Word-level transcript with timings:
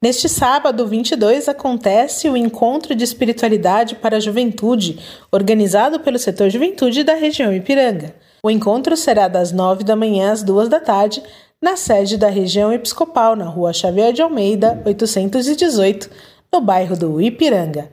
Neste 0.00 0.28
sábado 0.28 0.86
22 0.86 1.48
acontece 1.48 2.30
o 2.30 2.36
Encontro 2.36 2.94
de 2.94 3.02
Espiritualidade 3.02 3.96
para 3.96 4.18
a 4.18 4.20
Juventude, 4.20 5.00
organizado 5.32 5.98
pelo 5.98 6.20
setor 6.20 6.50
Juventude 6.50 7.02
da 7.02 7.14
região 7.14 7.52
Ipiranga. 7.52 8.14
O 8.40 8.48
encontro 8.48 8.96
será 8.96 9.26
das 9.26 9.50
9 9.50 9.82
da 9.82 9.96
manhã 9.96 10.30
às 10.30 10.44
2 10.44 10.68
da 10.68 10.78
tarde, 10.78 11.20
na 11.60 11.74
sede 11.74 12.16
da 12.16 12.28
região 12.28 12.72
episcopal, 12.72 13.34
na 13.34 13.46
rua 13.46 13.72
Xavier 13.72 14.12
de 14.12 14.22
Almeida, 14.22 14.80
818, 14.86 16.08
no 16.52 16.60
bairro 16.60 16.96
do 16.96 17.20
Ipiranga. 17.20 17.90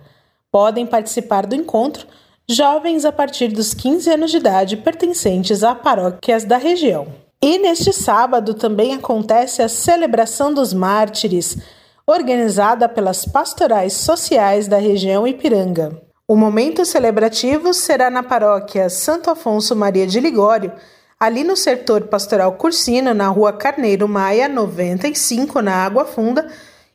Podem 0.52 0.86
participar 0.86 1.48
do 1.48 1.56
encontro 1.56 2.06
jovens 2.48 3.04
a 3.04 3.12
partir 3.12 3.48
dos 3.48 3.74
15 3.74 4.12
anos 4.12 4.30
de 4.30 4.38
idade 4.38 4.78
pertencentes 4.78 5.64
a 5.64 5.74
paróquias 5.74 6.44
da 6.44 6.58
região. 6.58 7.08
E 7.42 7.58
neste 7.58 7.92
sábado 7.92 8.54
também 8.54 8.94
acontece 8.94 9.64
a 9.64 9.68
celebração 9.68 10.54
dos 10.54 10.72
mártires 10.72 11.58
organizada 12.08 12.88
pelas 12.88 13.26
pastorais 13.26 13.94
sociais 13.94 14.68
da 14.68 14.78
região 14.78 15.28
Ipiranga. 15.28 16.00
O 16.28 16.36
momento 16.36 16.86
celebrativo 16.86 17.74
será 17.74 18.12
na 18.12 18.22
paróquia 18.22 18.90
Santo 18.90 19.30
Afonso 19.32 19.76
Maria 19.76 20.06
de 20.06 20.20
Ligório, 20.20 20.72
ali 21.20 21.44
no 21.44 21.58
setor 21.58 22.04
pastoral 22.04 22.54
Cursino, 22.54 23.14
na 23.14 23.28
rua 23.28 23.54
Carneiro 23.54 24.08
Maia, 24.08 24.48
95, 24.48 25.62
na 25.62 25.84
Água 25.84 26.06
Funda, 26.06 26.48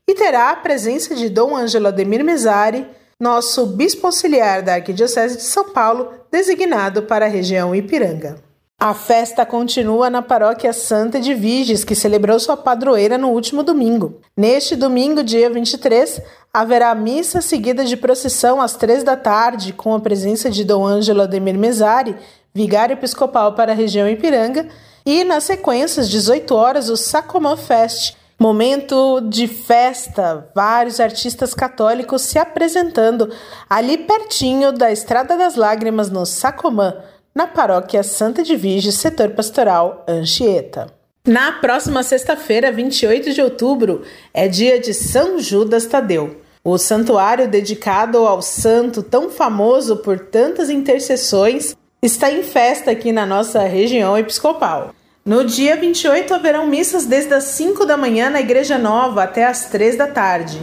e 0.06 0.14
terá 0.14 0.50
a 0.50 0.56
presença 0.56 1.14
de 1.14 1.28
Dom 1.28 1.56
Ângelo 1.56 1.88
Ademir 1.88 2.24
Mesari, 2.24 2.86
nosso 3.20 3.66
bispo 3.66 4.06
auxiliar 4.06 4.62
da 4.62 4.74
Arquidiocese 4.74 5.36
de 5.36 5.42
São 5.42 5.72
Paulo, 5.72 6.08
designado 6.30 7.02
para 7.02 7.26
a 7.26 7.28
região 7.28 7.74
Ipiranga. 7.74 8.49
A 8.82 8.94
festa 8.94 9.44
continua 9.44 10.08
na 10.08 10.22
paróquia 10.22 10.72
Santa 10.72 11.20
de 11.20 11.34
Viges, 11.34 11.84
que 11.84 11.94
celebrou 11.94 12.40
sua 12.40 12.56
padroeira 12.56 13.18
no 13.18 13.28
último 13.28 13.62
domingo. 13.62 14.22
Neste 14.34 14.74
domingo, 14.74 15.22
dia 15.22 15.50
23, 15.50 16.22
haverá 16.50 16.94
missa 16.94 17.42
seguida 17.42 17.84
de 17.84 17.94
procissão 17.94 18.58
às 18.58 18.74
três 18.76 19.04
da 19.04 19.18
tarde, 19.18 19.74
com 19.74 19.94
a 19.94 20.00
presença 20.00 20.50
de 20.50 20.64
Dom 20.64 20.86
Ângelo 20.86 21.20
Ademir 21.20 21.58
Mesari, 21.58 22.16
vigário 22.54 22.94
episcopal 22.94 23.52
para 23.52 23.72
a 23.72 23.74
região 23.74 24.08
Ipiranga, 24.08 24.66
e 25.04 25.24
na 25.24 25.42
sequência, 25.42 26.00
às 26.00 26.08
18 26.08 26.54
horas, 26.54 26.88
o 26.88 26.96
Sacomã 26.96 27.58
Fest, 27.58 28.16
momento 28.38 29.20
de 29.28 29.46
festa, 29.46 30.48
vários 30.54 31.00
artistas 31.00 31.52
católicos 31.52 32.22
se 32.22 32.38
apresentando 32.38 33.30
ali 33.68 33.98
pertinho 33.98 34.72
da 34.72 34.90
Estrada 34.90 35.36
das 35.36 35.54
Lágrimas, 35.54 36.08
no 36.08 36.24
Sacomã 36.24 36.94
na 37.34 37.46
paróquia 37.46 38.02
Santa 38.02 38.42
de 38.42 38.56
Virgem, 38.56 38.92
setor 38.92 39.30
pastoral 39.30 40.04
Anchieta. 40.08 40.92
Na 41.26 41.52
próxima 41.52 42.02
sexta-feira, 42.02 42.72
28 42.72 43.32
de 43.32 43.42
outubro, 43.42 44.02
é 44.32 44.48
dia 44.48 44.80
de 44.80 44.92
São 44.94 45.38
Judas 45.38 45.86
Tadeu. 45.86 46.40
O 46.64 46.76
santuário 46.76 47.48
dedicado 47.48 48.18
ao 48.18 48.42
santo 48.42 49.02
tão 49.02 49.30
famoso 49.30 49.98
por 49.98 50.18
tantas 50.18 50.68
intercessões 50.68 51.76
está 52.02 52.30
em 52.30 52.42
festa 52.42 52.90
aqui 52.90 53.12
na 53.12 53.24
nossa 53.24 53.60
região 53.60 54.16
episcopal. 54.16 54.94
No 55.24 55.44
dia 55.44 55.76
28 55.76 56.32
haverão 56.34 56.66
missas 56.66 57.04
desde 57.04 57.34
as 57.34 57.44
5 57.44 57.84
da 57.84 57.96
manhã 57.96 58.30
na 58.30 58.40
Igreja 58.40 58.78
Nova 58.78 59.22
até 59.22 59.44
as 59.44 59.66
3 59.66 59.96
da 59.96 60.06
tarde. 60.06 60.60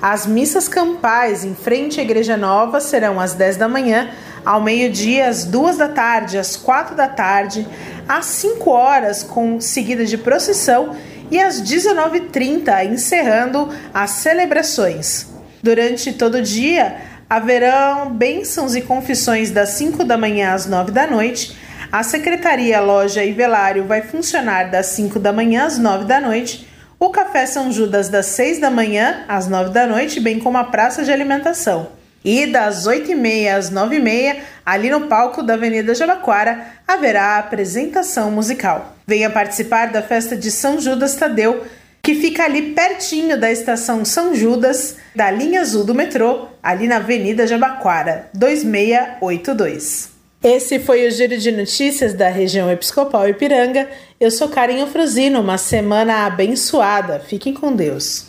As 0.00 0.26
missas 0.26 0.66
campais 0.66 1.44
em 1.44 1.54
frente 1.54 2.00
à 2.00 2.02
Igreja 2.02 2.36
Nova 2.36 2.80
serão 2.80 3.20
às 3.20 3.34
10 3.34 3.58
da 3.58 3.68
manhã 3.68 4.10
ao 4.48 4.62
meio-dia, 4.62 5.28
às 5.28 5.44
duas 5.44 5.76
da 5.76 5.88
tarde, 5.88 6.38
às 6.38 6.56
quatro 6.56 6.96
da 6.96 7.06
tarde, 7.06 7.68
às 8.08 8.24
5 8.24 8.70
horas, 8.70 9.22
com 9.22 9.60
seguida 9.60 10.06
de 10.06 10.16
procissão, 10.16 10.96
e 11.30 11.38
às 11.38 11.60
19h30, 11.60 12.86
encerrando 12.86 13.68
as 13.92 14.08
celebrações. 14.12 15.26
Durante 15.62 16.14
todo 16.14 16.36
o 16.36 16.42
dia, 16.42 16.96
haverão 17.28 18.08
bênçãos 18.08 18.74
e 18.74 18.80
confissões 18.80 19.50
das 19.50 19.68
5 19.70 20.02
da 20.02 20.16
manhã 20.16 20.54
às 20.54 20.64
9 20.64 20.92
da 20.92 21.06
noite. 21.06 21.54
A 21.92 22.02
secretaria, 22.02 22.80
loja 22.80 23.22
e 23.22 23.32
velário 23.32 23.84
vai 23.84 24.00
funcionar 24.00 24.70
das 24.70 24.86
5 24.86 25.18
da 25.18 25.30
manhã 25.30 25.66
às 25.66 25.76
9 25.76 26.06
da 26.06 26.22
noite. 26.22 26.66
O 26.98 27.10
Café 27.10 27.44
São 27.44 27.70
Judas 27.70 28.08
das 28.08 28.24
6 28.24 28.60
da 28.60 28.70
manhã 28.70 29.24
às 29.28 29.46
9 29.46 29.74
da 29.74 29.86
noite, 29.86 30.18
bem 30.18 30.38
como 30.38 30.56
a 30.56 30.64
praça 30.64 31.04
de 31.04 31.12
alimentação. 31.12 31.97
E 32.24 32.46
das 32.46 32.86
8h30 32.86 33.54
às 33.54 33.70
9h30, 33.70 34.36
ali 34.66 34.90
no 34.90 35.02
palco 35.02 35.42
da 35.42 35.54
Avenida 35.54 35.94
Jabaquara, 35.94 36.66
haverá 36.86 37.36
a 37.36 37.38
apresentação 37.38 38.30
musical. 38.30 38.96
Venha 39.06 39.30
participar 39.30 39.92
da 39.92 40.02
festa 40.02 40.36
de 40.36 40.50
São 40.50 40.80
Judas 40.80 41.14
Tadeu, 41.14 41.64
que 42.02 42.14
fica 42.14 42.44
ali 42.44 42.72
pertinho 42.72 43.38
da 43.38 43.50
estação 43.50 44.04
São 44.04 44.34
Judas, 44.34 44.96
da 45.14 45.30
linha 45.30 45.60
azul 45.60 45.84
do 45.84 45.94
metrô, 45.94 46.48
ali 46.62 46.86
na 46.86 46.96
Avenida 46.96 47.46
Jabaquara, 47.46 48.28
2682. 48.34 50.18
Esse 50.42 50.78
foi 50.78 51.06
o 51.06 51.10
Giro 51.10 51.36
de 51.36 51.50
Notícias 51.50 52.14
da 52.14 52.28
região 52.28 52.70
Episcopal 52.70 53.28
Ipiranga. 53.28 53.88
Eu 54.20 54.30
sou 54.30 54.48
Karen 54.48 54.84
Ofrosino, 54.84 55.40
uma 55.40 55.58
semana 55.58 56.26
abençoada. 56.26 57.18
Fiquem 57.18 57.52
com 57.52 57.74
Deus. 57.74 58.27